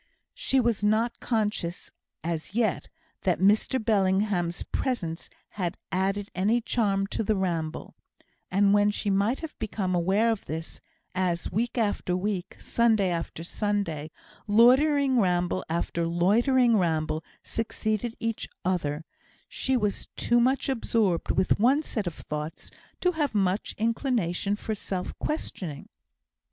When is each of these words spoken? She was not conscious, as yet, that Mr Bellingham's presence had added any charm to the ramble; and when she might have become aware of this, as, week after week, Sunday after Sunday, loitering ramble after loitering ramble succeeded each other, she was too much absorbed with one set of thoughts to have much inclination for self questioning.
She 0.33 0.59
was 0.59 0.83
not 0.83 1.19
conscious, 1.19 1.91
as 2.23 2.55
yet, 2.55 2.89
that 3.21 3.37
Mr 3.37 3.77
Bellingham's 3.79 4.63
presence 4.71 5.29
had 5.49 5.77
added 5.91 6.31
any 6.33 6.59
charm 6.59 7.05
to 7.13 7.23
the 7.23 7.35
ramble; 7.35 7.93
and 8.49 8.73
when 8.73 8.89
she 8.89 9.11
might 9.11 9.41
have 9.41 9.55
become 9.59 9.93
aware 9.93 10.31
of 10.31 10.47
this, 10.47 10.81
as, 11.13 11.51
week 11.51 11.77
after 11.77 12.17
week, 12.17 12.55
Sunday 12.59 13.11
after 13.11 13.43
Sunday, 13.43 14.09
loitering 14.47 15.19
ramble 15.19 15.63
after 15.69 16.07
loitering 16.07 16.77
ramble 16.79 17.23
succeeded 17.43 18.15
each 18.19 18.49
other, 18.65 19.05
she 19.47 19.77
was 19.77 20.07
too 20.15 20.39
much 20.39 20.67
absorbed 20.67 21.29
with 21.29 21.59
one 21.59 21.83
set 21.83 22.07
of 22.07 22.15
thoughts 22.15 22.71
to 23.01 23.11
have 23.11 23.35
much 23.35 23.75
inclination 23.77 24.55
for 24.55 24.73
self 24.73 25.15
questioning. 25.19 25.89